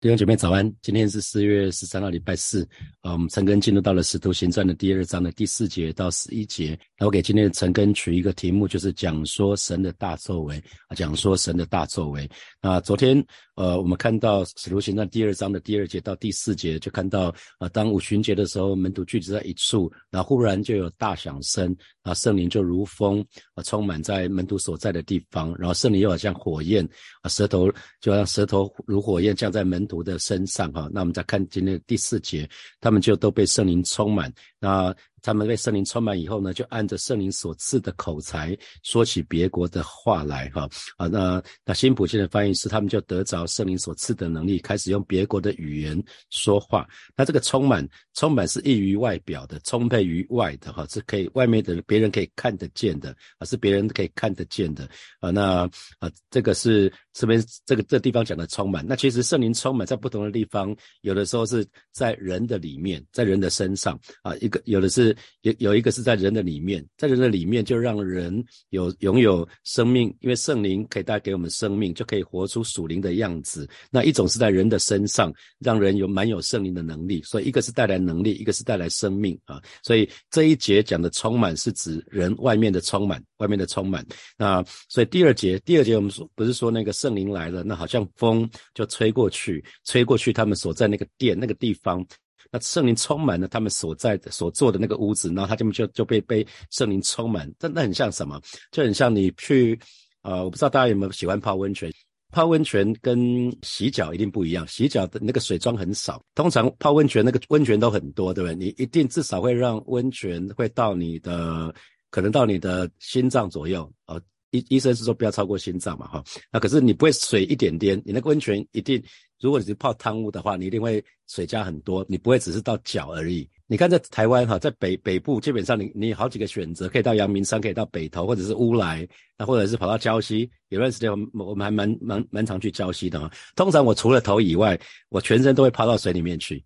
[0.00, 2.66] 弟兄姐妹早安，今天是四月十三号，礼拜四。
[3.02, 6.78] 啊，我们陈根进入到了《使徒行传》的第二章的第四节到十一节。
[6.98, 10.56] 那我给今天的陈根取一个题目，就是讲说神的大作为
[10.88, 12.26] 啊，讲说神的大作为。
[12.62, 13.22] 那昨天
[13.60, 23.22] 呃，我们看到《使徒行传》第二章的第二节到第四节，就看到啊，当五旬节的时候，门徒聚集在一处，然后忽然就有大响声，啊，圣灵就如风
[23.54, 26.88] 啊，充满在门徒所在的地方，然后圣灵又好像火焰
[27.20, 27.70] 啊，舌头
[28.00, 29.86] 就像舌头如火焰降在门。
[29.90, 32.48] 徒的身上哈，那我们再看今天的第四节，
[32.80, 34.32] 他们就都被圣灵充满。
[34.60, 41.06] 那他们被圣灵充满以后呢，就按着圣灵所赐的口才说起别国的话来哈啊。
[41.06, 46.86] 那那新普京的翻译是，他们就得着圣灵所赐的能力，开始用别国的语言说话。
[47.16, 54.88] 那这个充满，充满是溢于外表的，充沛于外的哈，是可以外面的别人可以看得见的啊，是别人可以看得见的
[55.20, 55.30] 啊。
[55.30, 58.84] 那啊，这个是这边这个这地方讲的充满。
[58.86, 64.50] 那其实圣灵充满在不同的地方，有的时候是在人的里面，在人的身上啊一。
[64.50, 73.68] 个有的是有有一个是在人的里面，在人的里面就让人有拥有生命，因为圣灵可以带给我们生命，就可以活出属灵的样子。
[73.92, 77.22] 那一种是在人的身上，让人有蛮有圣灵的能力。
[77.22, 79.62] 所以一个是带来能力，一个是带来生命啊。
[79.84, 84.04] 所以这一节讲的充满是指人外面的充满，外面的充满。
[84.36, 92.06] 那所以第二节，第二节我们说不是说那个圣圣灵来了，那好像风就吹过去，吹过去他们所在那个殿那个地方。
[92.52, 97.52] 那圣灵充满了他们所在、所做的那个屋子，然后他们就就被被圣灵充满。
[97.58, 98.40] 这那很像什么？
[98.70, 99.76] 就很像你去，
[100.22, 101.92] 呃，我不知道大家有没有喜欢泡温泉？
[102.30, 108.54] 泡温泉跟洗脚一定不一样，洗脚的那个水装很少，通常泡温泉那个温泉都很多，对不对？
[108.54, 111.74] 你一定至少会让温泉会到你的，
[112.08, 114.20] 可能到你的心脏左右啊。
[114.50, 116.24] 医医生是说不要超过心脏嘛，哈。
[116.52, 119.02] 那可是你不会水一点点，你那个温泉一定。
[119.40, 123.48] 如果你是泡汤屋的话，你一定会水加很多，你不会只是到脚而已。
[123.66, 129.08] 你看在台湾哈，在北北部基本上你你好几个选择，可以到阳明山，可以到北投，或者是乌来，
[129.38, 130.50] 那或者是跑到礁溪。
[130.68, 133.32] 有段时间我们我们还蛮蛮蛮常去礁溪的啊。
[133.56, 134.78] 通常我除了头以外，
[135.08, 136.62] 我全身都会泡到水里面去。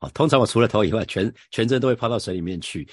[0.00, 2.88] 哦，通常我除了头以外，全全身都会泡到水里面去。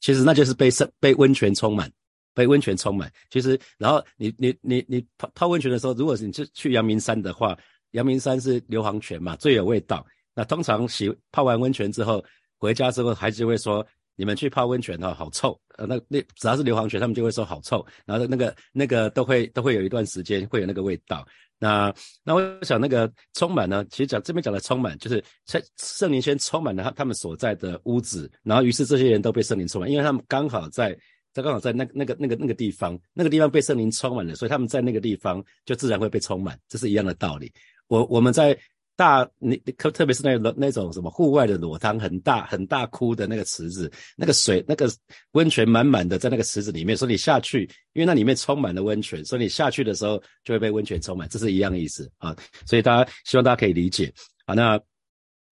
[0.00, 1.88] 其实那就是被生被温泉充满，
[2.34, 3.10] 被温泉充满。
[3.30, 7.56] 其实然后你你你你泡泡温泉的时候，如果是你去去阳明山的话。
[7.94, 10.04] 阳明山是硫磺泉嘛，最有味道。
[10.34, 12.20] 那通常洗泡完温泉之后，
[12.58, 13.86] 回家之后，孩子就会说
[14.18, 17.86] ：“你们去泡温泉哈，好臭。”呃，那那只要是硫磺泉，他们就会说好臭。
[18.04, 21.24] 然后那个那个都会都会有一段时间会有那个味道。
[21.56, 21.94] 那
[22.24, 30.98] 那我想那个充满呢，其实讲这边讲的充满，就是圣圣灵先充满了他他们所在的屋子，然后于是这些人都被圣灵充满，因为他们刚好在
[31.34, 37.52] 他刚好在那那个那个那个地方，那个地方被圣灵充满了，所以他们在那个地方就自然会被充满，这是一样的道理。
[37.88, 38.56] 我我们在
[38.96, 44.88] 大你特特别是那那种什么户外的裸汤，很大很大窟的那个池子，那个水那个
[45.32, 52.36] 温泉满满的在那个池子里面，所以你下去，因为那里面充满了温泉，所以你下去的时候就会被温泉充满，这是一样的意思啊。
[52.66, 54.12] 所以大家希望大家可以理解
[54.46, 54.54] 啊。
[54.54, 54.80] 那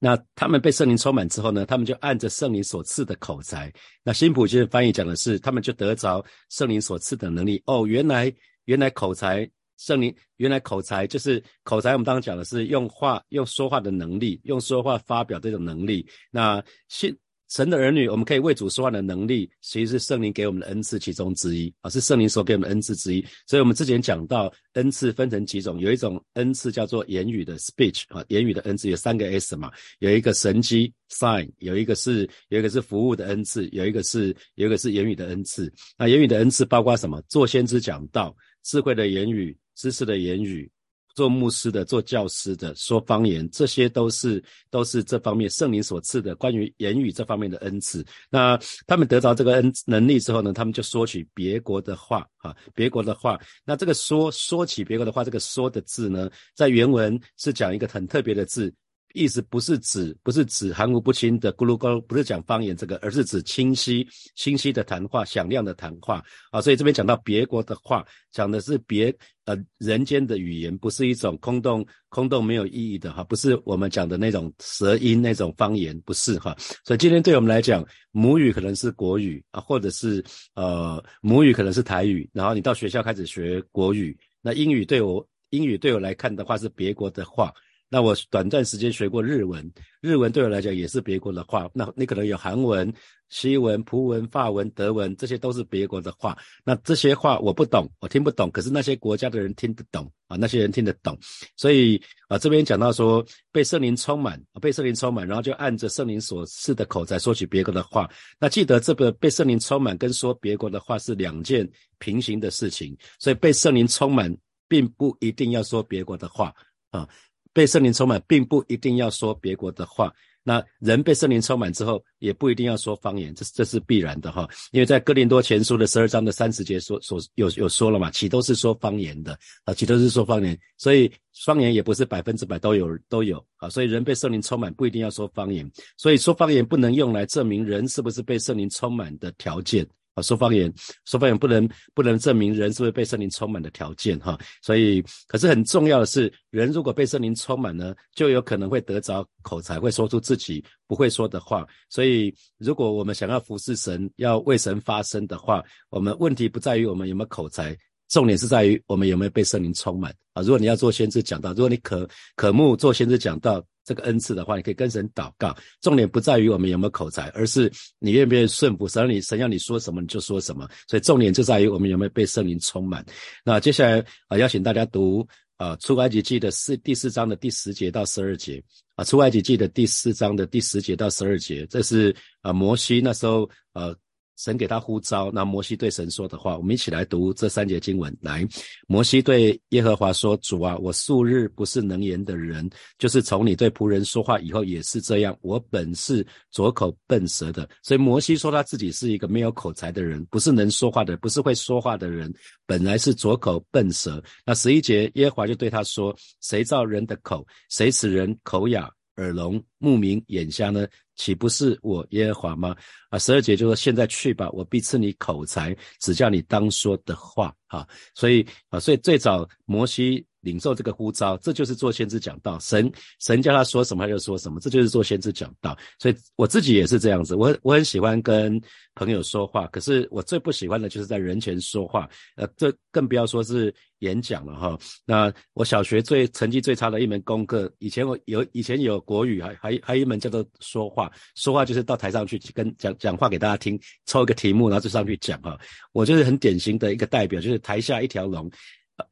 [0.04, 3.72] 那他们被圣灵充满之后呢，他们就按着圣灵所赐的口才。
[4.02, 7.62] 那新普京翻译讲的是，他们就得着圣灵所赐的能力。
[7.66, 9.48] 哦，原来原来口才。
[9.78, 16.06] 圣灵原来口才就是口才，我们刚刚讲的是用话、用说话的能力，用说话发表这种能力。
[16.30, 17.12] 那新
[17.52, 23.22] 神的儿女，我们可以为主说话的能力，其实是圣灵给我们的恩赐其中之一啊，是圣灵所给我们的恩赐之一。
[23.46, 35.70] 所以我们之前讲到恩赐分成几种，有一种恩赐叫做言语的 speech 啊，言语的恩赐有三个 S 嘛，有一个神机 sign，有一个是有一个是服务的恩赐，有一个是有一个是言语的恩赐。
[35.98, 37.20] 那言语的恩赐包括什么？
[37.28, 39.54] 做先知讲道，智慧的言语。
[39.74, 40.70] 知识的言语，
[41.14, 48.04] 做牧师的、做教师的、说方言，这些都是都是这方面圣灵所赐的关于言语这方面的恩赐。
[48.30, 53.38] 那他们得着这个恩能力之后呢，他们就说起别国的话，啊，别国的话。
[53.64, 58.72] 那这个说说起别国的话，这个说的字呢，在原文是讲一个很特别的字。
[59.14, 66.60] 意思不是指不是指含糊不清的咕噜咕噜，不是讲方言这个，而是指清晰清晰的谈话，响亮的谈话啊。
[66.60, 69.14] 所以这边讲到别国的话，讲的是别
[69.44, 76.56] 呃人间的语言，不是一种空洞空洞没有意义的哈，不是我们讲的那种舌音那种方言，不是哈。
[76.84, 80.24] 所以今天对我们来讲，母语可能是国语啊，或者是
[80.54, 87.52] 呃母语可能是台语，然后你到学校开始学国语，那英语对我英语对我来看的话是别国的话。
[87.92, 91.70] 那我短暂时间学过日文，日文对我来讲也是别国的话。
[91.74, 92.90] 那你可能有韩文、
[93.28, 96.34] 西文、葡文、法文、德文，这些都是别国的话。
[96.64, 101.18] 那这些话我不懂，我听不懂，可是那些国家的人听得懂啊，那些人听得懂。
[101.54, 103.22] 所以啊，这边讲到说
[103.52, 108.08] 被圣灵充满，被圣灵充满，然后就按着圣灵所赐的口才说起别国的话。
[108.40, 114.34] 那记得这个被圣灵充满跟说别国的话是两件平行的事情，所以被圣灵充满
[114.66, 116.54] 并不一定要说别国的话
[116.88, 117.06] 啊。
[117.52, 120.12] 被圣灵充满，并不一定要说别国的话。
[120.44, 124.48] 那人被圣灵充满之后，也不一定要说方言，这这是必然的哈。
[124.72, 129.72] 因为在哥林多前书的十二章的三十节说所有有说了嘛，岂都是说方言的啊？
[129.72, 131.08] 岂都是说方言，所以
[131.44, 133.70] 方言也不是百分之百都有都有啊。
[133.70, 135.70] 所以人被圣灵充满，不一定要说方言。
[135.96, 139.86] 所以说方言不能用来证明人是不是被圣灵充满的条件。
[140.14, 140.72] 啊，说方言，
[141.04, 151.66] 说方言不能不能证明人是不是被圣灵充满的条件哈，所以可是很重要的是，人如果被圣灵充满呢，就有可能会得着口才，会说出自己不会说的话。
[151.88, 157.74] 所以，如果我们想要服侍神，要为神发声的话，我们问题不在于我们有没有口才，
[158.08, 160.42] 重点是在于我们有没有被圣灵充满啊。
[160.42, 162.06] 如果你要做先知讲道，如果你可
[162.36, 163.64] 可慕做先知讲道。
[163.84, 165.56] 这个恩赐的话，你可以跟神祷告。
[165.80, 169.08] 重点不在于我们有没有口才，而是你愿不愿意顺服神。
[169.08, 170.68] 你神要你说什么，你就说什么。
[170.88, 173.04] 所以重点就在于我们有没有被圣灵充满。
[173.44, 175.26] 那接下来啊，邀请大家读
[175.56, 178.62] 啊出埃及记的四第四章的第十节到十二节
[178.94, 183.96] 啊，出埃及记的第四章的第十节到十二节，这是啊摩西那时候呃。
[184.36, 188.16] 神给他呼召，那摩西对神说的话，我们一起来读这三节经文。
[188.20, 188.46] 来，
[188.88, 192.68] 摩西对耶和华说：“主啊，我素日不是能言的人，
[192.98, 195.36] 就是从你对仆人说话以后也是这样。
[195.42, 202.32] 我本是左口笨舌的。”所以摩西说他自己是一个没有口才的人，不是能说话的，不是会说话的人，
[202.66, 204.22] 本来是左口笨舌。
[204.44, 207.46] 那十一节，耶和华就对他说：“谁造人的口？
[207.68, 210.86] 谁使人口哑？”耳聋、目明、眼瞎呢？
[211.16, 212.74] 岂不是我耶和华吗？
[213.10, 217.54] 啊，十二节就说：现在去吧，我必赐你口才，只叫你当说的话。
[217.66, 220.26] 哈，所以啊，所以最早摩西。
[220.42, 222.58] 领受这个呼召，这就是做先知讲道。
[222.60, 225.76] 神神叫他说什么他就说什么，这就是做先知讲道。
[225.98, 228.60] 所以我自己也是这样子，我我很喜欢跟
[228.94, 232.08] 朋友说话，可是我最不喜欢的就是在人前说话。
[232.36, 234.78] 呃，这更不要说是演讲了哈。
[235.04, 241.10] 那我小学最成绩最差的一门功课，以前我有以前有国语，还还还有一门叫做说话。
[241.34, 245.58] 说话就是到台上去跟讲讲话给大家听，抽一个题目然后就上去讲哈。
[245.92, 248.50] 我就是很典型的一个代表，就是台下一条龙。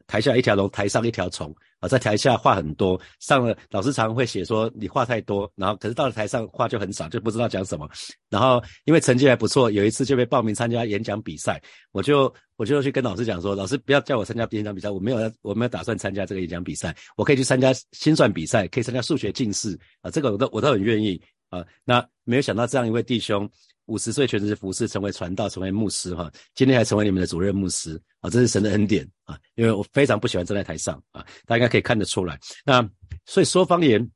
[0.07, 7.89] 台下一条龙，台上一条虫啊，在台下话很多，上了老师常会写说你话太多，然后可是到了台上话就很少，就不知道讲什么。
[8.29, 11.61] 然后因为成绩还不错，有一次就被报名参加演讲比赛，
[11.93, 21.67] 我就我就去跟老师讲说，老师不要叫我参加演讲比赛，我没有我没有打算参加这个演讲比赛，我可以去参加心算比赛，可以参加数学竞试啊，这个我都我都很愿意啊。
[21.85, 23.49] 那没有想到这样一位弟兄。
[23.87, 29.37] 五十岁全职服侍，成为传道，成为牧师，哈，今天还成为你们的主任牧师，啊，这是神的恩典啊！
[29.57, 32.39] 因为我非常不喜欢站在台上啊，大家应该可以看得出来。
[32.65, 32.89] 那
[33.27, 34.09] 所以说方言，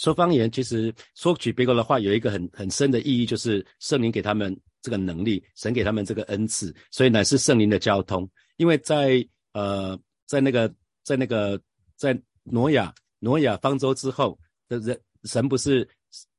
[0.00, 8.28] 说方言，其实说起别国的话，有一个很很深的意义，就是圣灵给他们这个能力，神给他们这个恩赐，所以乃是圣灵的交通。
[8.56, 9.96] 因为在呃，
[10.26, 10.68] 在那个
[11.04, 11.60] 在那个
[11.94, 14.36] 在挪亚挪亚方舟之后
[14.68, 15.88] 的人，神不是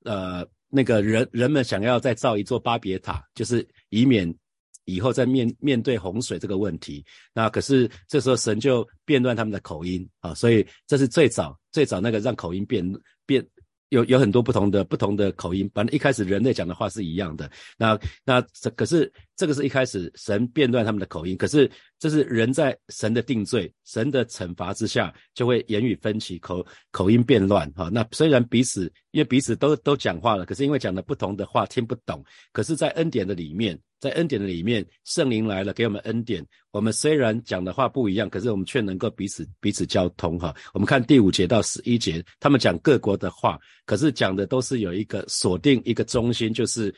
[0.03, 0.47] 呃。
[0.67, 4.35] 那个人人们想要再造一座巴别塔，就是以免
[4.83, 7.05] 以后再面面对洪水这个问题。
[7.33, 12.83] 那可是这时候神就变乱他们的口音啊，所以这是最早最早那个让口音变
[13.25, 13.47] 变。
[13.89, 17.49] 有有很多不同的不同的口音，反正一开始人类讲的话是一样的。
[17.77, 21.69] 那那这可是这个是一开始神变乱他们的口音，可是
[21.99, 27.71] 这是人在神的定罪、神的惩罚之下，就会言语分歧、口口音变乱。
[27.73, 32.23] 哈，那虽然彼此因为彼此都都讲话了，可是因为讲的不同的话听不懂。
[32.51, 33.79] 可是，在恩典的里面。
[34.05, 36.45] 在恩典的里面，圣灵来了，给我们恩典。
[36.69, 40.37] 我们虽然讲的话不一样，可是我们却能够彼此彼此交通。
[40.37, 46.93] 哈，我们看第五节到十一节，他们讲各国的话，可是讲的都是有一个锁定一个中心，就是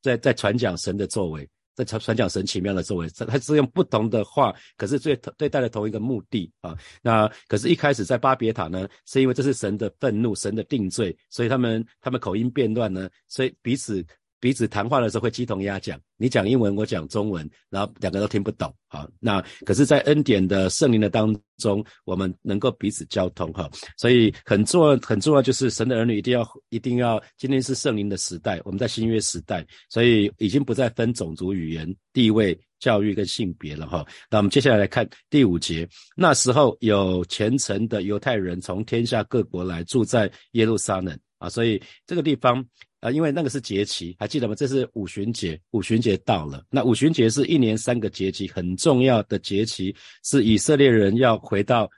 [0.00, 3.06] 在在传讲神的作为，在传传讲神奇妙的作为。
[3.10, 6.74] 他是用不同的话，可是最对带了同一个目的啊。
[7.02, 14.02] 那可是，一开始在巴别塔呢，是因为这是神的愤怒，神的定罪，所以他们他们口音变乱呢，所以彼此。
[14.38, 18.72] 彼此谈话的时候会鸡同鸭讲，你讲英文，我讲中文，然后两个都听不懂。
[18.88, 23.52] 好，那可是，在恩典的圣灵的当中，我们能够彼此交通。
[23.52, 27.22] 哈，所以很重要，很重要就是神的儿女一定要，一定要。
[27.36, 33.86] 今天是圣灵的时代，我们在新约时代，所以已经不再分种族、语言、地位、教育跟性别了。
[33.86, 35.88] 哈，那我们接下来来看第五节。
[36.14, 42.64] 那时候有虔诚的犹太人从天下各国来住在耶路撒冷啊，所以这个地方。
[43.00, 44.54] 啊，因为那个是节期，还记得吗？
[44.54, 46.64] 这是五旬节，五旬节到了。
[46.70, 51.90] 那五旬节是一年三个节期，很重要的节期，是以色列人要回到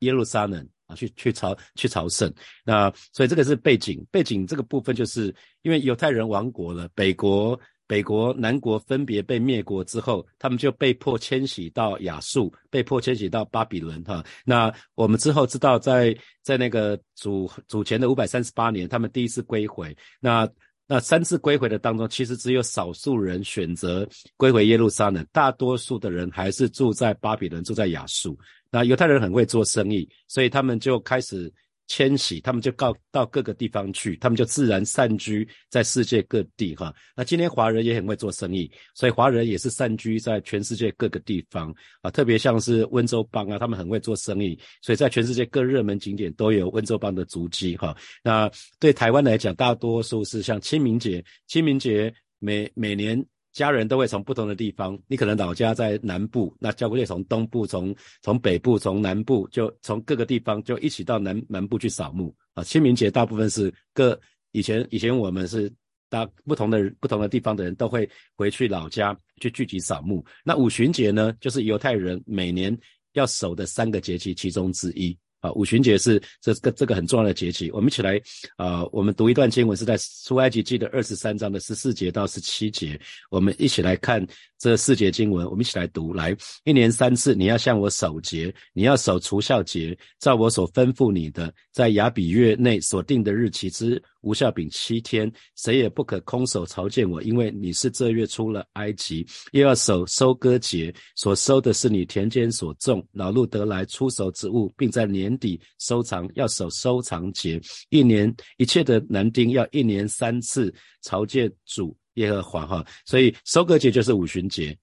[0.00, 2.32] 耶路撒冷啊，去去朝去朝圣。
[2.64, 7.58] 那所以这个是背景，背景这个部分就是因为犹太人亡国了，北国。
[7.86, 14.02] 北国、南国分别被灭国之后，他们就被迫迁徙到亚述，被迫迁徙到巴比伦。
[14.04, 19.96] 哈，那我们之后知道，在在那个主主前的五百三十八年，他们第一次归回。
[20.18, 20.48] 那
[20.86, 28.38] 那三次归回的当中，其实只有少数人选择归回耶路撒冷，大多数的人还是住在巴比伦，住在亚述。
[28.70, 31.52] 那犹太人很会做生意，所以他们就开始。
[31.86, 36.94] 迁徙，他们就到到各个地方去，他们就自然散居在世界各地哈。
[37.14, 42.10] 那今天华人也很会做生意，所以华人也是散居在全世界各个地方啊。
[42.10, 47.96] 特别像是温州帮啊，他们很会做生意，所以在全世界各热门景点都有温州帮的足迹哈。
[48.22, 53.24] 那对台湾来讲，大多数是像清明节，清明节每每年。
[53.54, 62.64] 家人都会从不同的地方，你可能老家在南部，那教会从东部、从从北部、从南部，就从各个地方就一起到南南部去扫墓啊。
[62.64, 64.20] 清明节大部分是各
[64.50, 65.72] 以前以前我们是
[66.08, 70.24] 大不同的不同的地方的人都会回去老家去聚集扫墓。
[70.44, 72.76] 那五旬节呢，就是犹太人每年
[73.12, 75.16] 要守的三个节气其中之一。
[75.44, 78.18] 啊，五旬节是这个这个很重要的节气，我们一起来
[78.56, 82.98] 啊，我们读一段经文，是在出埃及记的二十三章的十四节到十七节，
[83.30, 84.26] 我们一起来看。
[84.56, 86.14] 这四节经文，我们一起来读。
[86.14, 86.34] 来，
[86.64, 99.26] 一年三次，你要向我守节，你要守除孝节，照我所吩咐你的，在雅比月内所定的日期之无效饼七天，谁也不可空手朝见我，因为你是这月出了埃及。
[99.52, 106.28] 又要守收割节，所收的是你田间所种、老路得来出手之物，并在年底收藏。
[106.34, 111.96] 要守收藏节，一年一切的男丁要一年三次朝见主。
[112.14, 114.76] 耶和华哈，所以收割节就是五旬节，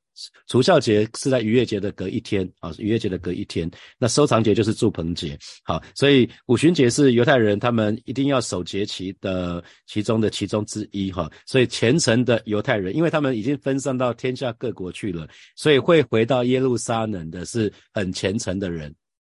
[0.48, 3.70] 除孝节是在逾越节的隔一天啊，逾越节的隔一天。
[3.98, 11.32] 那收藏节就是祝棚节，好，所以五旬节是犹太人他们一定要守节期的其中的其中之一哈。
[11.46, 18.94] 所以虔诚的犹太人，因为他们已经分散到天下各国去了，所以会回到耶路撒冷的是很虔诚的人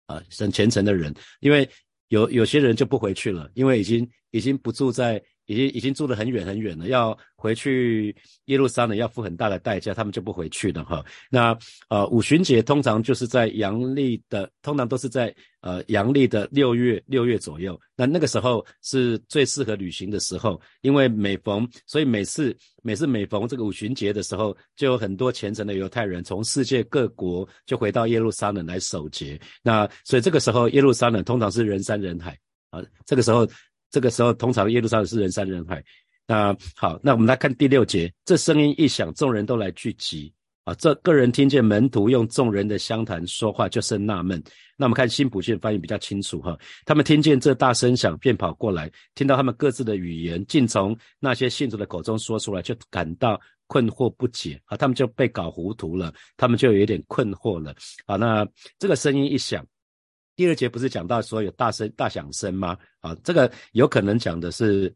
[0.07, 1.15] 啊，很虔诚的人。
[1.41, 1.69] 因为
[2.09, 5.23] 有有些人就不回去了，因为已经已经不住在。
[5.53, 8.15] 已经已经住得很远很远了，要回去
[8.47, 11.05] 耶路撒冷要付很大的代价，他们就不回去了哈。
[11.31, 11.57] 那
[11.89, 17.79] 呃五旬节通常就是在阳历的，通常都是在呃阳历的六月六月左右。
[17.97, 29.39] 那那个时候是最适合旅行的时候，因为每逢所以每次每次每逢这个五旬节的时候，就有很多虔诚的犹太人从世界各国就回到耶路撒冷来守节。
[29.63, 32.39] 那所以这个时候耶路撒冷通常是人山人海
[32.71, 33.47] 啊，这个时候。
[33.93, 35.85] 这个时候，通常耶路撒冷是人山人海。
[36.27, 40.33] 那好，那我们来看第六节，这声音一响，众人都来聚集
[40.65, 40.73] 啊。
[40.75, 44.43] 这个人听见门徒用众人的相谈说话，就生纳闷。
[44.79, 46.59] 那我们看新普逊翻译比较清楚哈。
[46.87, 54.77] 他们听见这大声响，便跑过来，听到他们各自的语言，竟从那些信徒的口中说出来，就感到困惑不解啊。
[54.77, 57.75] 他们就被搞糊涂了，他们就有点困惑了
[58.07, 58.17] 啊。
[58.17, 58.47] 那
[58.79, 59.67] 这个声音一响。
[60.35, 62.77] 第二节不是讲到说有大声大响声吗？
[63.01, 64.93] 啊，这个有可能讲的是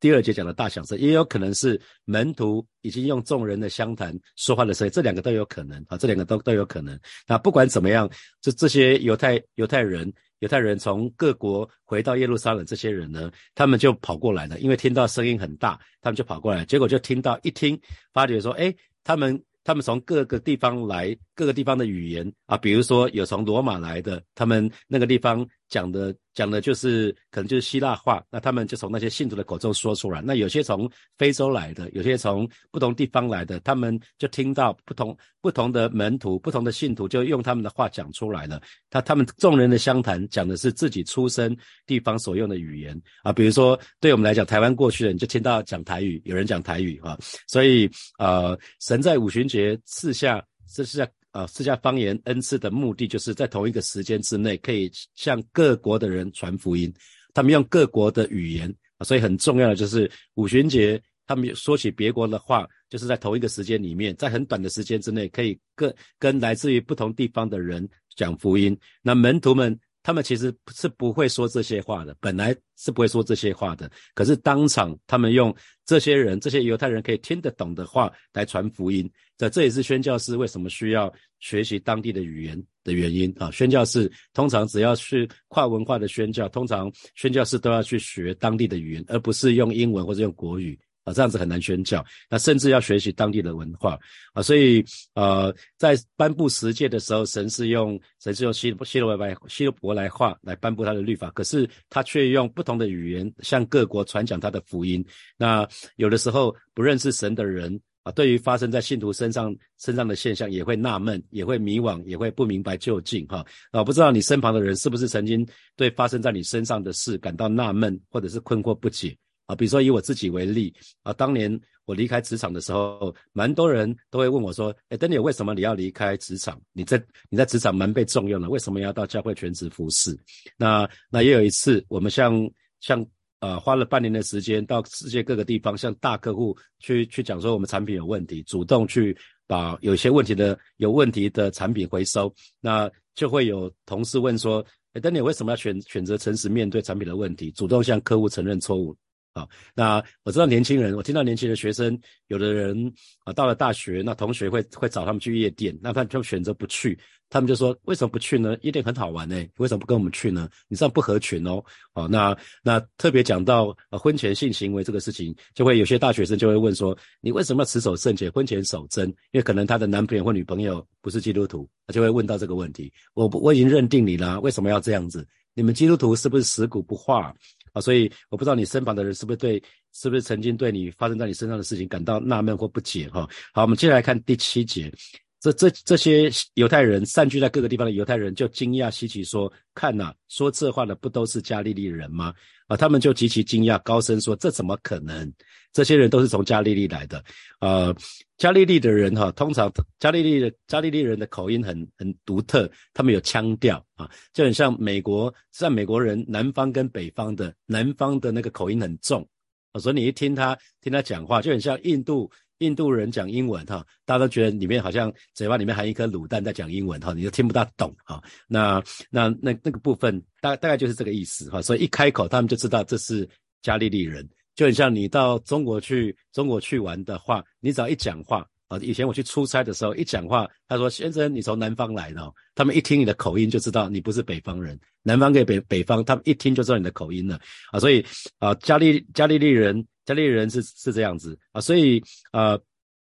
[0.00, 6.98] 第二节讲的大响声，也有可能是门徒已经用众人的相谈说话的声音，这两个都有可能啊，这两个都都有可能。
[7.26, 8.08] 那不管怎么样，
[8.40, 17.78] 这这些犹太犹太人犹太人从各国回到耶路撒冷，这些人呢，他们就跑过来了，因为听到声音很大，他们就跑过来，结果就听到一听，
[18.12, 19.42] 发觉说，哎，他们。
[19.68, 26.14] 他们从各个地方来，各个地方的语言啊，比如说有从罗马来的，他们那个地方讲的。
[26.34, 30.22] 讲的就是可能就是希腊话，那他们就从那些信徒的口中说出来。
[30.22, 38.62] 那有些从非洲来的，有些从不同地方来的，他们就听到不同不同的门徒、不同的信徒就用他们的话讲出来了。
[38.88, 41.56] 他他们众人的相谈讲的是自己出生
[41.86, 50.40] 地方所用的语言啊，比如说对我们来讲，台湾过去的人就听到讲台语，有人讲台语啊，所以呃，神在五旬节赐下
[50.72, 51.10] 这是在。
[51.38, 56.92] 啊，四下方言恩赐的目的，就是在同一个时间之内，可以向各国的人传福音。
[57.32, 68.76] 他们用各国的语言啊，所以很重要的就是五旬节他们说起别国的话，就是在同一个时间里面，在很短的时间之内，可以跟跟来自于不同地方的人讲福音。
[69.00, 69.78] 那门徒们。
[70.08, 73.90] 他们其实是不会说这些话的，本来是不会说这些话的。
[74.14, 79.06] 可是当场，他们用这些人、这些犹太人可以听得懂的话来传福音。
[79.36, 83.50] 这这也是宣教师为什么需要学习当地的语言的原因啊！
[83.50, 90.80] 宣教士通常只要去跨文化的宣教，通常宣教士都要去学当地的语言，而不是用英文或者用国语。
[91.08, 93.98] 啊，这样子很难宣教，那甚至要学习当地的文化
[94.34, 94.84] 啊，所以
[95.14, 105.02] 呃，在颁布十诫的时候，神是用神是用希希罗来希罗伯来话来颁布他的律法，可是他却用不同的语言向各国传讲他的福音。
[105.38, 113.44] 那有的时候不认识神的人啊，对于发生在信徒身上身上的现象，也会纳闷，也会迷惘，也会不明白究竟哈。
[113.70, 119.16] 啊，不知道你身旁的人是不是曾经对发生在你身上的事感到纳闷，或者是困惑不解。
[119.48, 126.60] 啊，比如说以我自己为例，啊，当年我离开职场的时候，蛮多人都会问我说：“哎，等你为什么你要离开职场？
[126.74, 130.14] 你在你在职场蛮被重用的，为什么要到教会全职服侍？”
[130.58, 132.46] 那那也有一次，我们像
[132.80, 133.02] 像
[133.40, 144.62] 呃花了半年的时间到世界各个地方，向大客户去去讲说我们产品有问题，主动去把有些问题的有问题的产品回收，那就会有同事问说
[144.92, 148.94] ：“哎，等你为什么要选选择诚实面对产品的问题，主动向客户承认错误？”
[149.38, 152.92] 好，那我知道年轻人，我听到年轻的学生，有的人
[153.22, 156.98] 啊，到了大学，那同学会会找他们去夜店，那他就选择不去，
[157.30, 158.56] 他们就说为什么不去呢？
[158.62, 160.48] 夜店很好玩呢，为什么不跟我们去呢？
[160.66, 161.62] 你这样不合群哦。
[161.92, 169.08] 好，那那特别讲到婚前性行为这个事情，就会有些大学生就会问说，你为什么要持守圣洁，婚前守贞？
[169.30, 172.92] 因为可能他的男朋友或女朋友不是基督徒，他就会问到这个问题。
[173.14, 175.24] 我我已经认定你了，为什么要这样子？
[175.54, 177.34] 你们基督徒是不是死骨不化？
[177.80, 183.28] 所以我不知道你身旁的人是不是对，是不是曾经对你发生在你身上的事情感到纳闷或不解哈。
[183.52, 184.92] 好，我们接下来看第七节，
[185.40, 192.34] 这这这些犹太人散居在各个地方的犹太人就惊讶稀奇说：“看呐，说这话的不都是加利利人吗？”
[192.66, 195.32] 啊，他们就极其惊讶，高声说：“这怎么可能？
[195.72, 197.24] 这些人都是从加利利来的。”
[197.60, 197.94] 呃，
[198.36, 209.26] 加利利的人哈，通常加利利的加利利人的口音很很独特，他们有腔调啊，就很像美国，像美国人南方跟北方的南方的那个口音很重
[209.70, 212.28] 啊，所以你一听他听他讲话，就很像印度。
[212.58, 218.22] 印度人讲英文哈，大家都觉得里面好像嘴巴里面含一颗卤蛋在讲英文哈，你就听不大懂哈。
[218.48, 223.28] 那那那那个部分大大概就是这个意思哈，所以一开口他们就知道这是
[223.62, 237.38] 加利利人，就很像你到中国去中国去玩的话，你只要一讲话啊，以前我去出差的时候一讲话，他说先生你从南方来的，他们一听你的口音就知道你不是北方人，南方给北北方，他们一听就知道你的口音了
[237.70, 238.04] 啊，所以
[238.40, 239.86] 啊加利加利利人。
[240.08, 242.58] 加利人是是这样子啊，所以呃，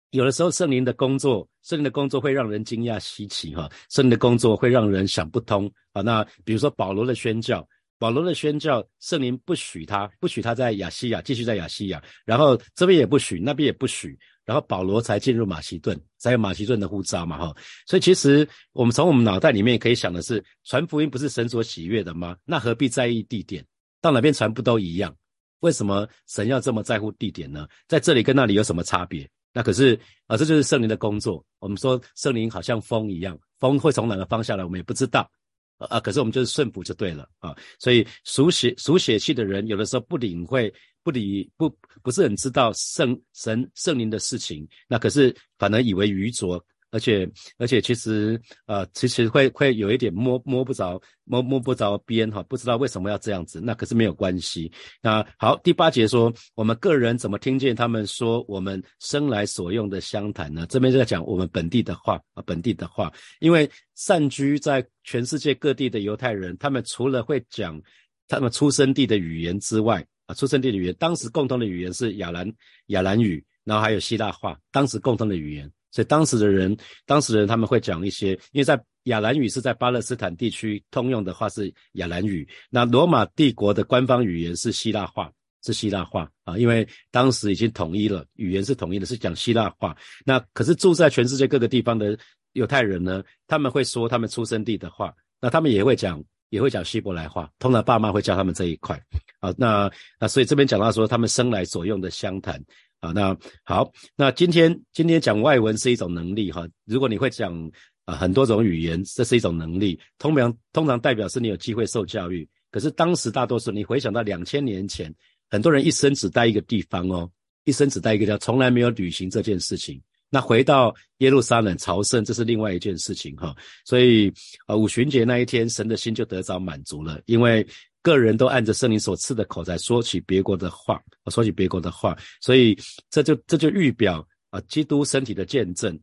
[0.10, 6.02] 有的时候圣灵的工作，圣灵的工作会让人惊讶稀奇哈，圣灵的工作会让人想不通啊。
[6.02, 7.67] 那比如说保罗的宣教，
[7.99, 17.56] 保罗的宣教，圣灵不许他，不许他在亚细亚继续在亚细亚，然后这边也不许，那边也不许，然后保罗才进入马其顿，才有马其顿的护照嘛哈。
[17.86, 22.36] 所以其实我们从我们脑袋里面可以想的是，传福音不是神所喜悦的吗？
[22.45, 23.63] 那何必在意地点？
[24.02, 25.15] 到哪边传不都一样？
[25.60, 27.67] 为什么神要这么在乎地点呢？
[27.88, 29.30] 在这里跟那里有什么差别？
[29.52, 31.43] 那可是啊，这就是圣灵的工作。
[31.60, 35.30] 我们说圣灵好像风一样，风会从哪个方向来，我们也不知道
[35.78, 36.00] 啊。
[36.00, 37.56] 可是我们就是顺服就对了啊。
[37.80, 41.69] 所以属血属血气的人，有的时候不领会、不理、不
[42.04, 46.63] 不是很知道圣神圣灵的事情，那可是反而以为愚拙。
[46.91, 54.71] 而且而且其实呃其实会会有一点摸摸不着摸摸不着边哈，不知道为什么要这样子，那可是没有关系。
[55.02, 60.65] 那好，第八节说我们个人怎么听见他们说我们生来所用的相谈呢？
[60.67, 67.80] 这边就在讲我们本地的话啊，本地的话，因为散居在全世界各地的犹太人，他们除了会讲
[68.28, 72.52] 他们出生地的语言之外啊，出生地的语言，当时共同的语言是亚兰
[72.88, 75.71] 亚兰语，然后还有希腊话，当时共同的语言。
[75.91, 85.32] 所以当时的人，当时人他们会讲一些，因为在亚兰语是在巴勒斯坦地区通用的话是亚兰语，那罗马帝国的官方语言是希腊话，
[85.63, 89.97] 是希腊话啊，因为当时已经统一了，语言是统一的，是讲希腊话。
[90.25, 92.17] 那可是住在全世界各个地方的
[92.54, 99.02] 犹太人呢，他们会说他们出生地的话，那他们也会讲，也会讲希伯来话，通常爸妈会教他们这一块
[99.39, 99.52] 啊。
[99.58, 102.63] 那那所以这边讲到说他们生来所用的相谈。
[102.99, 106.67] 啊，那好，那今天今天讲外文是一种能力哈。
[106.85, 107.71] 如果你会讲
[108.05, 112.47] 啊很多种语言，这是一种能力，通常通常代表是你有机会受教育。
[112.71, 115.13] 可是当时大多数，你回想到两千年前，
[115.49, 117.29] 很多人一生只待一个地方哦，
[117.63, 120.01] 一生只待一个家，从来没有旅行这件事情。
[120.29, 123.55] 那回到耶路撒冷朝圣，这是另外一件事情哈。
[123.85, 124.31] 所以
[124.67, 127.65] 啊，五旬节那一天，神的心就得着满足了，因为
[128.10, 132.78] 个人都按着圣灵所赐的口才说起别国的话，说起别国的话，所以
[133.10, 135.98] 这就这就预表啊，基督身体的见证，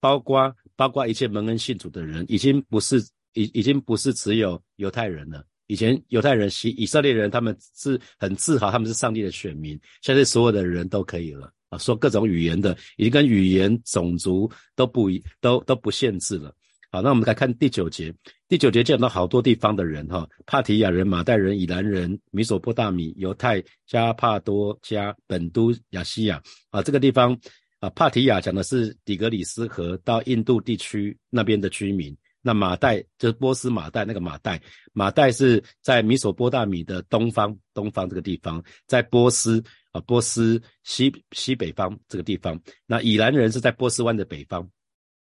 [0.00, 2.98] 包括包括一切蒙恩信主的人，已经不是
[3.34, 5.44] 已已经不是只有犹太人了。
[5.66, 9.78] 以前犹太人、以以色列人，他们是很自豪，他们是上帝的选民。
[10.02, 15.08] 现在所有的人都可以了啊，说各种语言的，已经跟语言、种族都不，
[15.40, 16.52] 都都不限制了。
[16.92, 18.12] 好，那我们来看第九节。
[18.48, 27.38] 第九节讲到好多地方的人哈，帕提亚人、马代人、以兰人、米索波大米、犹太、加帕多加、本都、亚西亚啊，这个地方
[27.78, 32.16] 啊，帕提亚讲的是底格里斯河到印度地区那边的居民。
[32.42, 34.60] 那马代就是波斯马代，那个马代，
[34.92, 42.60] 马代是在米索波大米的东方，东方这个地方，在波斯啊，波斯西西北方这个地方。
[42.84, 44.68] 那以兰人是在波斯湾的北方。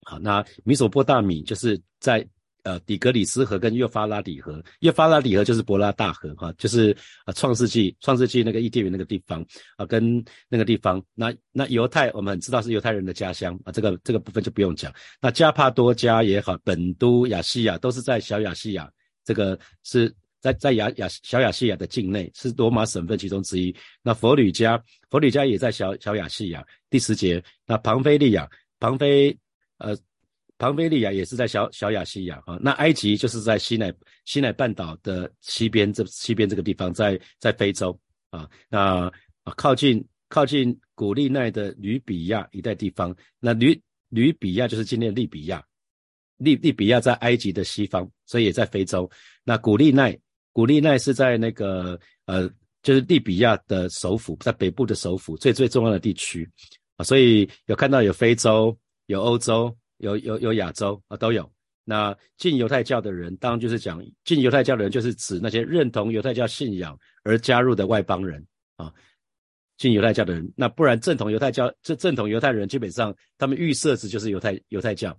[0.04, 2.26] 好，那米索波大米就是在。
[2.64, 9.44] 呃，底格里斯河跟约法拉底河，约法拉底河就是伯拉大河哈，就是啊创世纪创世纪那个伊甸园那个地方
[9.76, 14.90] 啊，跟那个地方，那那犹太我们知道是犹太人的家乡啊，这个这个部分就不用讲。
[15.20, 18.90] 那加帕多加也好，本都亚细亚都是在小亚细亚，
[19.26, 23.76] 这个是在在亚亚小亚细亚的境内，是罗马省份其中之一。
[24.02, 26.64] 那佛吕加佛吕加也在小小亚细亚。
[26.88, 28.48] 第十节，那庞菲利亚
[28.80, 29.36] 庞菲
[29.78, 29.96] 呃。
[30.56, 33.92] 庞菲利亚也是在小小亚细亚啊，那埃及就是在西奈
[34.24, 37.98] 西奈半岛的西边，这西边这个地方在在非洲
[38.30, 39.12] 啊，那
[39.56, 43.78] 靠近靠近古利奈的吕比亚一带地方，那吕
[44.10, 45.62] 吕比亚就是今天的利比亚，
[46.36, 49.10] 利利比亚在埃及的西方，所以也在非洲。
[49.42, 50.16] 那古利奈
[50.52, 52.48] 古利奈是在那个呃，
[52.80, 56.48] 就是利比亚的首府，在北部的首府最最重要的地区
[56.96, 58.74] 啊，所以有看到有非洲
[59.06, 59.76] 有欧洲。
[59.98, 61.50] 有有有亚洲啊都有，
[61.84, 68.44] 那进犹太教的人，当然就是讲进犹太教的人，就是指那些认同犹太教信仰而加入的外邦人
[68.76, 68.92] 啊。
[69.76, 75.16] 进犹太教的人，那不然正统犹太教这正统犹太人基本上他们预设值就是犹太犹太教，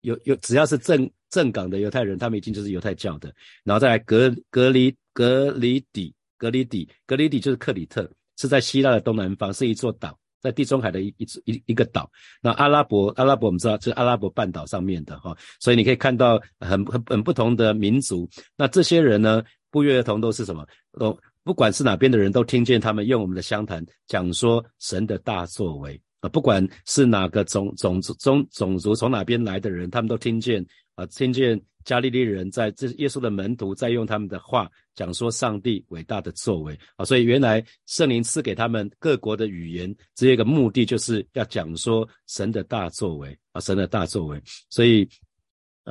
[0.00, 3.32] 有有只要是正正港的犹太人，他们一定就是犹太教的。
[3.62, 10.18] 然后再来格格里格里底格里底格里底就是克里特，是在希腊的东南方，是一座岛。
[10.42, 18.28] 在地中海的一一一一个岛，那阿拉伯阿拉伯我们知道是阿拉伯半岛上面的哈，所以你可以看到很很很不同的民族。
[18.56, 20.66] 那这些人呢，不约而同都是什么？
[20.98, 30.64] 都不管是哪边的人都听见他们用我们的湘潭讲说神的大作为啊，不管是哪个种种族种种族从哪边来的人，他们都听见
[30.96, 31.60] 啊，听见。
[31.84, 44.42] 加利利人在这耶稣的门徒在用他们的话讲说上帝伟大的作为啊，所以原来圣灵赐给他们各国的语言，只有一个目的，就是要讲说神的大作为啊，神的大作为。
[44.70, 45.08] 所以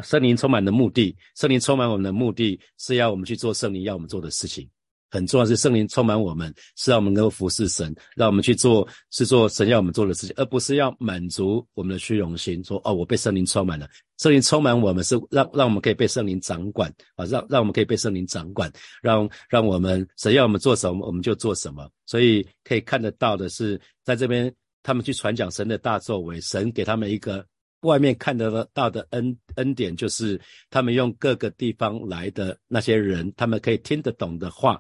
[0.04, 4.70] 圣灵充满的目的，圣灵充满我们的目的是要我们去做圣灵要我们做的事情。
[5.12, 12.64] 很重要是圣灵充满我们，是让我们能够服侍神，让我们去做是做神要我们做的事情，而不是要满足我们的虚荣心。
[12.64, 18.72] 说哦，我被圣灵充满了，圣灵充满我们是让让我们可以被圣灵掌管啊，让让我们可以被圣灵掌管，
[19.02, 21.90] 让让我们神要我们做什么我们就做什么。
[22.06, 27.46] 所以可以看得到的是，在这边他们去传讲神的大作为，神给他们一个
[27.82, 34.80] 外面看得到的恩恩典，就是他们用各个地方来的那些人，他们可以听得懂的话。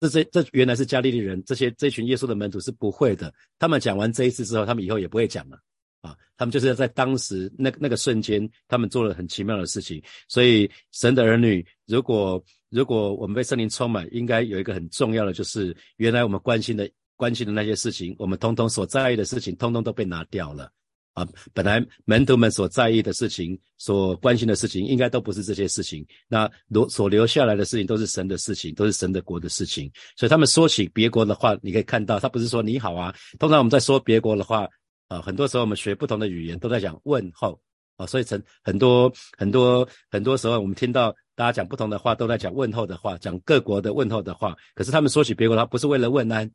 [0.00, 3.32] 这这这原来是加利利人，这些这群耶稣的门徒是不会的。
[3.58, 5.58] 他们讲完这一次之后，他们以后也不会讲了
[6.00, 6.14] 啊。
[6.36, 10.02] 他们就是要在当时那那个瞬间，他们做了很奇妙的事情。
[10.28, 20.70] 所以神的儿女，如果如果我们被圣灵充满，应该有一个很重要的，就是原来我们关心的关心的那些事情，我们通通所在意的事情，通通都被拿掉了。
[21.18, 26.06] 啊，本来门徒们所在意的事情、所关心的事情，应该都不是这些事情。
[26.28, 29.90] 那留所留下来的事情，都是神的事情，都是神的国的事情。
[30.16, 33.12] 所以他们说起别国的话，你可以看到，他不是说你好啊。
[33.40, 34.68] 通常我们在说别国的话，
[35.08, 37.60] 啊，很多时候我们学不同的语言，都在讲问候
[37.96, 38.06] 啊。
[38.06, 44.56] 所以成很多很多很多时候，我们听到大家讲不同的话，都在讲问候的话，讲各国的问候的话。
[44.72, 46.48] 可是他们说起别国，他不是为了问安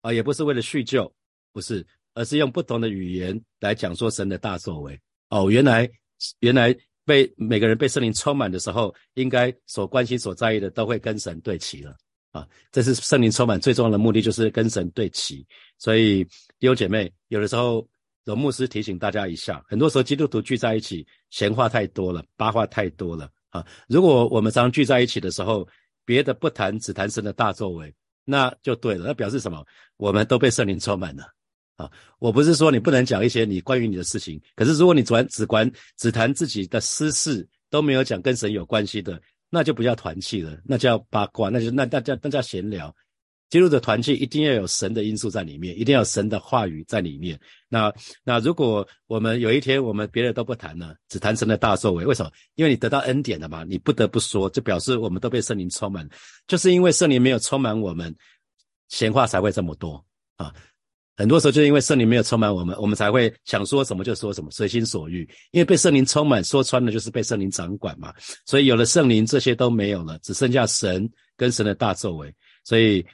[0.00, 1.12] 啊，也不是为了叙旧，
[1.52, 1.86] 不是。
[2.16, 4.98] 而是用不同的语言来讲说神的大作为
[5.28, 5.88] 哦，原来
[6.40, 6.74] 原来
[7.04, 11.94] 被每个人被圣灵充满的时候，应该所关心所在意的都会跟神对齐了
[12.32, 12.48] 啊！
[12.72, 15.46] 这是圣灵充满最重要的目的，就是跟神对齐。
[15.78, 16.24] 所以
[16.58, 17.86] 弟兄姐妹，有的时候
[18.24, 23.64] 有牧师提醒大家一下，很多时候基督徒聚在一起，闲话太多了，八卦太多了啊！
[23.88, 25.68] 如果我们常聚在一起的时候，
[26.06, 29.06] 别的不谈，只谈神的大作为，那就对了。
[29.08, 29.62] 那表示什么？
[29.98, 31.24] 我们都被圣灵充满了
[31.76, 31.90] 啊！
[32.18, 42.94] 我不是说你不能讲一些你关于你的事情，可是如果你只只管只谈自己的私事，都没有讲跟神有关系的，那就不叫团契了，那叫八卦，那就那那叫那叫闲聊。
[43.48, 47.38] 基督的团契一定要有神的因素在里面，一定要有神的话语在里面。
[47.68, 47.92] 那
[48.24, 52.30] 那如果我们有一天我们别的都不谈了，只谈神的大作为，为什么？
[52.56, 56.08] 因为你得到恩典了嘛，你不得不说，就表示我们都被圣灵充满。
[56.48, 58.12] 就是因为圣灵没有充满我们，
[58.88, 60.04] 闲话才会这么多
[60.38, 60.52] 啊。
[61.16, 65.28] 很多时候就因为圣灵没有充满我们，我们才会想说什么就说什么，随心所欲。
[65.50, 68.12] 因为被圣灵充满，说穿了就是被圣灵掌管嘛。
[68.44, 72.32] 所以有了圣灵，这些都没有了，只剩下神跟神的大作为。
[72.64, 73.04] 所以。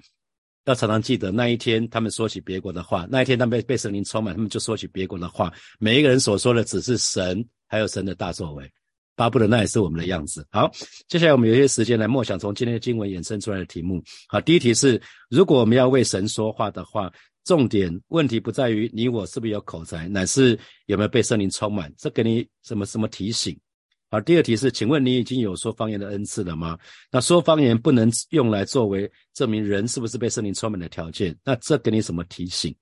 [0.64, 5.52] 要常常记得那一天，他们说起别国的话，那一天他们被被圣灵充满，他们就说起别国的话。
[5.80, 8.70] 每一个人所说的只是神，还有神的大作为。
[9.16, 10.46] 巴不得那也是我们的样子。
[10.52, 10.70] 好，
[11.08, 14.00] 接下来我们有一些时间来默想从今天的经文衍生出来的题目。
[14.28, 17.10] 好，第一题是：如果我们要为神说话的话，
[17.44, 21.92] 重点问题不在于你我是不是有口才，乃是有没有被圣灵充满。
[21.96, 23.58] 这给你什么什么提醒？
[24.10, 26.78] 好，第二题是，请问你已经有说方言的恩赐了吗？
[27.10, 32.74] 那说方言不能用来作为证明人是不是被圣灵充满的条件，那这给你什么提醒？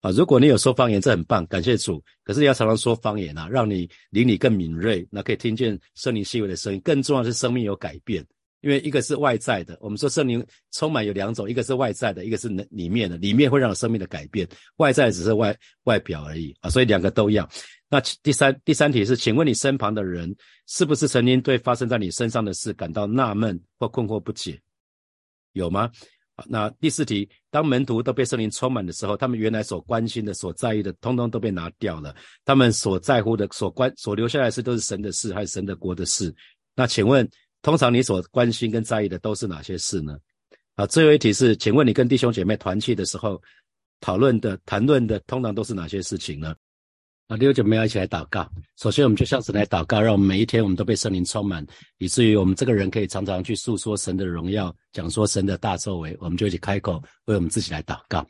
[0.00, 2.02] 啊，如果你有说方言，这很棒，感谢主。
[2.22, 6.80] 可是要常常说方言啊，让你灵里更敏锐，那可以听见圣灵细微的声音。
[6.80, 8.26] 更重要是，生命有改变。
[8.62, 13.16] 因为一个是外在的，我们说圣灵充满有两种，一个是外在的，一个是里面的。
[13.18, 17.48] 里面会让生命的改变，外在只是外外表而已啊，所以两个都要。
[17.88, 20.34] 那第三第三题是，请问你身旁的人
[20.66, 24.60] 是不是曾经对发生在你身上的事感到纳闷或困惑不解？
[25.52, 25.90] 有吗？
[26.46, 32.14] 那第四题，当门徒都被圣灵充满的时候，他们原来所关心的、所在意的，通通都被拿掉了。
[32.44, 36.34] 他们所在乎的、所关、所留下来的事，都是神的事，还是神的国的事？
[36.74, 37.26] 那请问？
[37.66, 40.16] 通常你所关心跟在意的都是哪些事呢？
[40.76, 43.42] 啊，最后一题是，请问你跟弟兄姐妹团契的时候，
[44.00, 46.54] 讨论的、谈论的，通常都是哪些事情呢？
[47.26, 48.48] 啊，弟兄姐妹要一起来祷告。
[48.76, 51.66] 首先，我们就向神来祷告，让我们每一天我们都被圣灵充满，
[51.98, 56.16] 以至于我们这个人可以常常去诉说神的荣耀，讲说神的大作为。
[56.20, 58.24] 我们就一起开口为我们自己来祷告。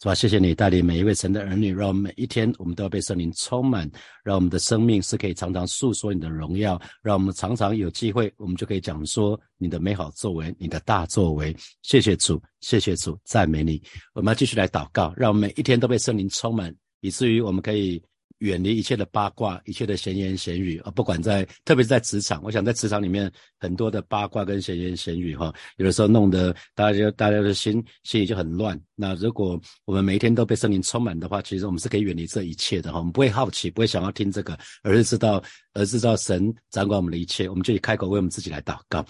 [0.00, 0.14] 是吧？
[0.14, 3.90] 谢谢你带领每一位神的儿女，让我们每一天我们都要被圣灵充满，
[4.24, 11.54] 让我们的生命是可以常常诉说你的荣耀，让我们常常有机会，我们就可以讲说你的美好作为，你的大作为。
[11.82, 13.82] 谢谢主，谢谢主，赞美你。
[14.14, 18.02] 我们要继续来祷告，让我们每一天都被圣灵充满，以至于我们可以。
[18.40, 20.90] 远离一切的八卦，一切的闲言闲语啊！
[20.90, 28.80] 不管在，特别是在职场，我想在职场里面很多的八卦跟闲言闲语哈，有的时候弄得大家就大家的心心里就很乱。
[28.94, 32.98] 那如果我们每一天都被圣灵充满的话，其实我们是可以远离这一切的哈。
[32.98, 35.42] 我们不会好奇，不会想要听这个，而是知道，
[35.74, 37.48] 而是知道神掌管我们的一切。
[37.48, 39.04] 我们就以开口为我们自己来祷告。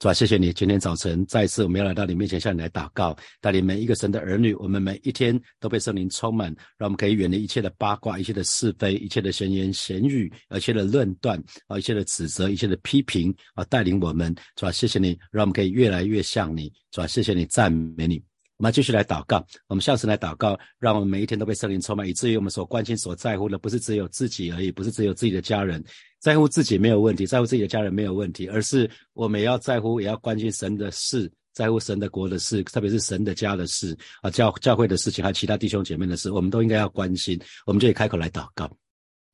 [0.00, 0.50] 主啊，谢谢你！
[0.50, 6.46] 今天早晨再一次，我们要来到你面前，向你来祷告，带领每一个神的儿女，我们每一天都被圣灵充满，
[6.78, 18.22] 让我们可以远离一切的八卦、一切的是非、一切的闲言闲语、一切的论断啊、一切的指责、一切的批评啊，带领我们，主啊，谢谢你，让我们可以越来越像你，主啊，谢谢你，赞美你。
[18.56, 25.82] 我们继续来祷告，我们向神来祷告，让我们每一天都被圣灵充满，以至于我们所关心、所在乎的，不是只有自己而已，不是只有自己的家人。
[26.20, 37.40] 在乎自己没有问题，在乎自己的家人没有问题，而是我们也要在乎，也要关心神的事，在乎神的国的事，特别是神的家的事啊，教教会的事情，还有其他弟兄姐妹的事，我们都应该要关心。
[37.66, 38.70] 我们就以开口来祷告。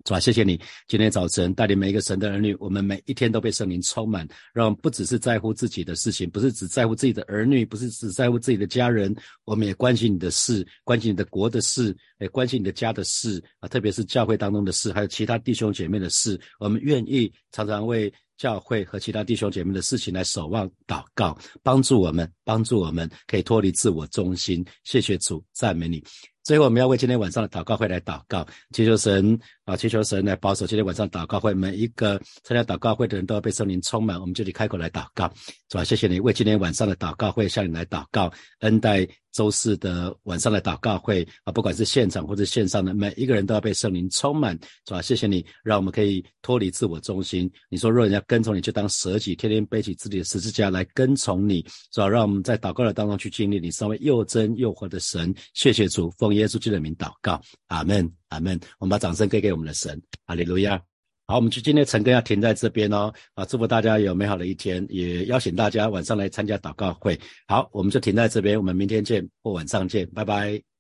[0.06, 0.20] 是吧？
[0.20, 9.14] 谢谢你今天早晨带领每一个神的儿女，我们每一天都被圣灵充满，让不只是在乎自己的事情，不是只在乎自己的儿女，不是只在乎自己的家人，
[9.44, 24.64] 我们也关心你的事，关心你的国的事，也关心你的家的事啊，特别是教会当中的事，还有其他弟兄姐妹的事，我们愿意常常为教会和其他弟兄姐妹的事情来守望祷告，帮助我们，帮助我们可以脱离自我中心。
[24.84, 26.04] 谢谢主，赞美你。
[26.44, 34.18] 最后，我们要为今天晚上的祷告会来祷告，祈求神啊，祈求神来保守今天晚上祷告会，每一个参加祷告会的人都要被圣灵充满。
[34.18, 35.28] 我们这里开口来祷告，
[35.68, 35.82] 是吧？
[35.82, 45.02] 谢谢你为今天晚上的祷告会向你来祷告，恩待周四的晚上的祷告会啊，不管是现场或者线上的，每一个人都要被圣灵充满，是吧？
[45.02, 47.50] 谢谢你，让我们可以脱离自我中心。
[47.68, 52.08] 你说，若人家跟从你，就当舍己，天天背起自己的十字架来跟从你，是吧？
[52.08, 55.34] 让我们在祷告的当中去经历你稍微又真又活的神。
[55.54, 56.32] 谢谢主，奉。
[56.36, 58.58] 耶稣基督的名祷告，阿门，阿门。
[58.78, 60.80] 我们把掌声给给我们的神，阿利路亚。
[61.28, 63.12] 好，我们就今天晨更要停在这边哦。
[63.34, 67.18] 啊，祝福大家有美好的一天，也邀请大家晚上来参加祷告会。
[67.48, 70.75] 好，我们就停在这边，我们明天见或晚上见，拜拜。